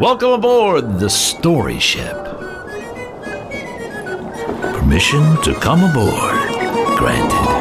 [0.00, 2.14] Welcome aboard the Story Ship.
[4.78, 6.38] Permission to come aboard
[6.96, 7.58] granted.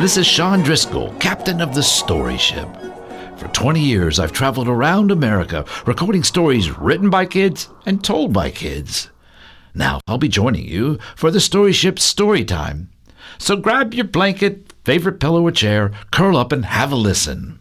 [0.00, 2.68] This is Sean Driscoll, captain of the Story Ship.
[3.38, 8.50] For 20 years, I've traveled around America recording stories written by kids and told by
[8.50, 9.10] kids.
[9.74, 12.90] Now, I'll be joining you for the Story Ship story time.
[13.38, 17.60] So grab your blanket, favorite pillow or chair, curl up, and have a listen.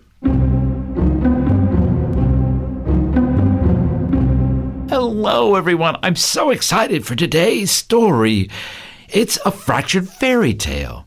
[4.90, 5.98] Hello, everyone.
[6.02, 8.49] I'm so excited for today's story.
[9.09, 11.05] It's a fractured fairy tale.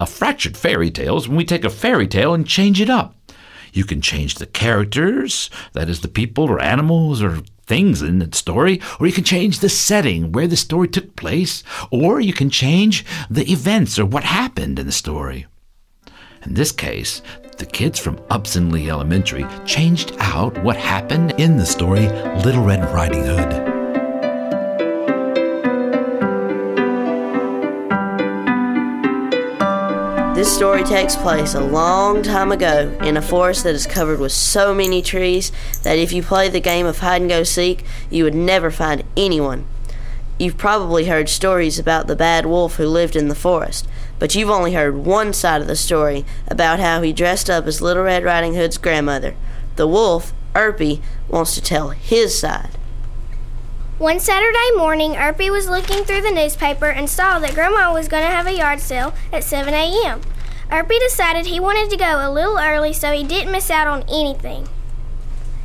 [0.00, 3.16] A fractured fairy tale is when we take a fairy tale and change it up.
[3.72, 8.28] You can change the characters, that is, the people or animals or things in the
[8.36, 12.50] story, or you can change the setting where the story took place, or you can
[12.50, 15.46] change the events or what happened in the story.
[16.44, 17.22] In this case,
[17.56, 22.08] the kids from Upson Lee Elementary changed out what happened in the story
[22.44, 23.71] Little Red Riding Hood.
[30.34, 34.32] This story takes place a long time ago in a forest that is covered with
[34.32, 35.52] so many trees
[35.82, 39.04] that if you play the game of hide and go seek, you would never find
[39.14, 39.66] anyone.
[40.38, 43.86] You've probably heard stories about the bad wolf who lived in the forest,
[44.18, 47.82] but you've only heard one side of the story about how he dressed up as
[47.82, 49.36] Little Red Riding Hood's grandmother.
[49.76, 52.70] The wolf, Erpy, wants to tell his side.
[54.02, 58.24] One Saturday morning, Erpy was looking through the newspaper and saw that Grandma was going
[58.24, 60.22] to have a yard sale at 7 a.m.
[60.70, 64.02] Erpy decided he wanted to go a little early so he didn't miss out on
[64.08, 64.68] anything.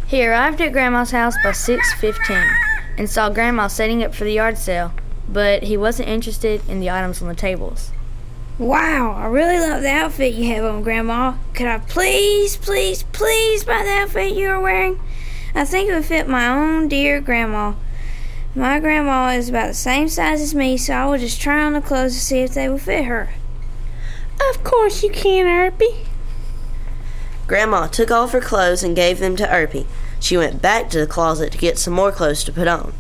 [0.06, 2.48] He arrived at Grandma's house by 6:15
[3.00, 4.94] and saw Grandma setting up for the yard sale,
[5.28, 7.90] but he wasn't interested in the items on the tables.
[8.60, 11.38] Wow, I really love the outfit you have on, Grandma.
[11.56, 15.00] Could I please, please, please buy the outfit you are wearing?
[15.56, 17.74] I think it would fit my own dear Grandma.
[18.58, 21.74] My grandma is about the same size as me, so I will just try on
[21.74, 23.30] the clothes to see if they will fit her.
[24.50, 26.08] Of course you can, Erpy.
[27.46, 29.86] Grandma took off her clothes and gave them to Erpy.
[30.20, 32.96] She went back to the closet to get some more clothes to put on,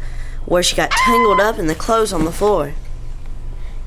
[0.45, 2.75] where she got tangled up in the clothes on the floor.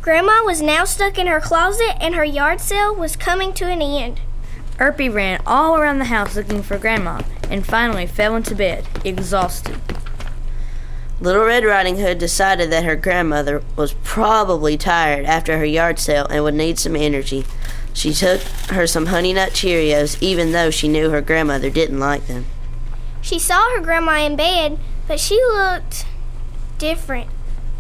[0.03, 3.81] Grandma was now stuck in her closet and her yard sale was coming to an
[3.81, 4.19] end.
[4.79, 9.81] Erpy ran all around the house looking for Grandma and finally fell into bed, exhausted.
[11.23, 16.27] Little Red Riding Hood decided that her grandmother was probably tired after her yard sale
[16.27, 17.45] and would need some energy.
[17.93, 22.27] She took her some Honey Nut Cheerios, even though she knew her grandmother didn't like
[22.27, 22.47] them.
[23.21, 26.07] She saw her grandma in bed, but she looked
[26.79, 27.29] different.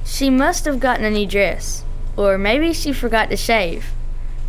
[0.04, 1.82] She must have gotten a new dress,
[2.18, 3.86] or maybe she forgot to shave.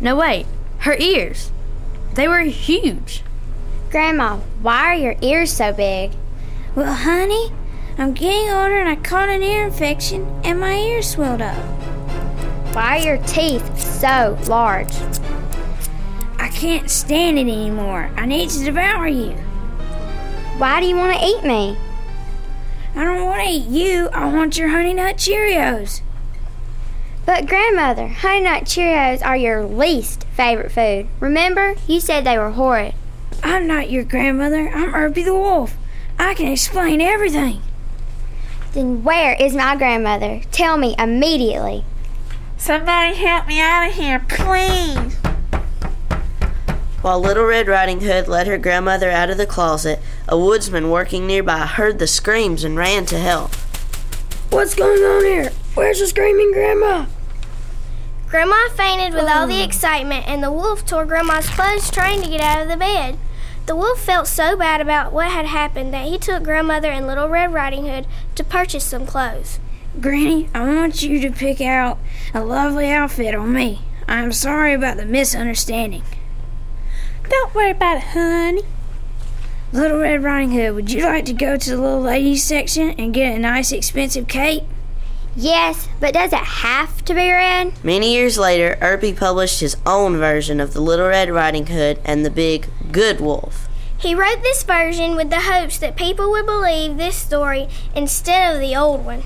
[0.00, 0.44] No, wait,
[0.80, 1.50] her ears.
[2.12, 3.22] They were huge.
[3.90, 6.10] Grandma, why are your ears so big?
[6.74, 7.52] Well, honey,
[7.98, 11.56] I'm getting older and I caught an ear infection and my ears swelled up.
[12.74, 14.92] Why are your teeth so large?
[16.38, 18.10] I can't stand it anymore.
[18.16, 19.32] I need to devour you.
[20.56, 21.76] Why do you want to eat me?
[22.96, 24.08] I don't want to eat you.
[24.08, 26.00] I want your Honey Nut Cheerios.
[27.26, 31.08] But, Grandmother, Honey Nut Cheerios are your least favorite food.
[31.20, 32.94] Remember, you said they were horrid.
[33.42, 34.68] I'm not your grandmother.
[34.68, 35.76] I'm Erpy the Wolf.
[36.18, 37.60] I can explain everything.
[38.72, 40.42] Then where is my grandmother?
[40.50, 41.84] Tell me immediately.
[42.56, 45.18] Somebody help me out of here, please.
[47.02, 51.26] While Little Red Riding Hood led her grandmother out of the closet, a woodsman working
[51.26, 53.54] nearby heard the screams and ran to help.
[54.50, 55.50] What's going on here?
[55.74, 57.06] Where's the screaming grandma?
[58.28, 59.64] Grandma fainted with all the oh.
[59.64, 63.18] excitement, and the wolf tore Grandma's clothes trying to get out of the bed.
[63.66, 67.28] The wolf felt so bad about what had happened that he took Grandmother and Little
[67.28, 69.60] Red Riding Hood to purchase some clothes.
[70.00, 71.98] Granny, I want you to pick out
[72.34, 73.82] a lovely outfit on me.
[74.08, 76.02] I'm sorry about the misunderstanding.
[77.28, 78.62] Don't worry about it, honey.
[79.72, 83.14] Little Red Riding Hood, would you like to go to the little ladies section and
[83.14, 84.64] get a nice expensive cape?
[85.34, 87.72] Yes, but does it have to be red?
[87.82, 92.24] Many years later, Erpy published his own version of the Little Red Riding Hood and
[92.24, 93.68] the Big Good Wolf.
[93.96, 98.60] He wrote this version with the hopes that people would believe this story instead of
[98.60, 99.22] the old one.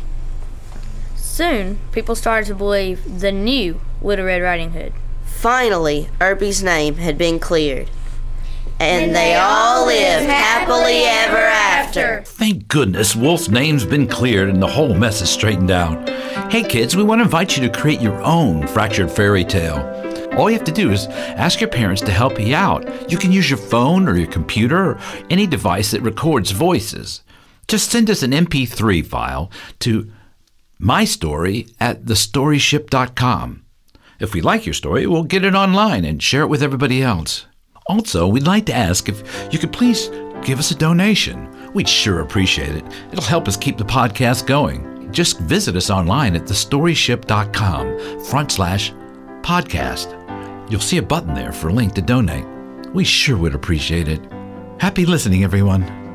[1.17, 4.93] Soon, people started to believe the new Little Red Riding Hood.
[5.25, 7.91] Finally, Erpy's name had been cleared.
[8.79, 12.23] And they all live happily ever after.
[12.27, 16.09] Thank goodness Wolf's name's been cleared and the whole mess is straightened out.
[16.53, 19.79] Hey kids, we want to invite you to create your own fractured fairy tale.
[20.37, 23.11] All you have to do is ask your parents to help you out.
[23.11, 24.99] You can use your phone or your computer or
[25.31, 27.23] any device that records voices.
[27.69, 29.51] Just send us an MP3 file
[29.81, 30.13] to
[30.79, 33.65] mystory at thestoryship.com.
[34.21, 37.47] If we like your story, we'll get it online and share it with everybody else.
[37.89, 40.09] Also, we'd like to ask if you could please
[40.43, 41.73] give us a donation.
[41.73, 42.85] We'd sure appreciate it.
[43.13, 45.13] It'll help us keep the podcast going.
[45.13, 48.93] Just visit us online at thestoryship.com front slash
[49.43, 50.13] podcast.
[50.71, 52.47] You'll see a button there for a link to donate.
[52.93, 54.21] We sure would appreciate it.
[54.81, 56.06] Happy listening, everyone.